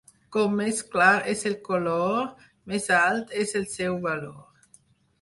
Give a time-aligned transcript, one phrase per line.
[0.35, 2.17] Com més clar és el color,
[2.75, 4.79] més alt és el seu valor.